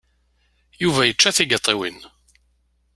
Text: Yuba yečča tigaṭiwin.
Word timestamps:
Yuba 0.81 1.01
yečča 1.05 1.29
tigaṭiwin. 1.37 1.99